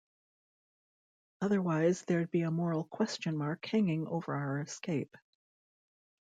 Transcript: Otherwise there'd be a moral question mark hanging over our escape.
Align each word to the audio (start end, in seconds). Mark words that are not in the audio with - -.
Otherwise 1.41 2.01
there'd 2.05 2.31
be 2.31 2.41
a 2.41 2.49
moral 2.49 2.85
question 2.85 3.37
mark 3.37 3.63
hanging 3.67 4.07
over 4.07 4.33
our 4.33 4.59
escape. 4.61 5.15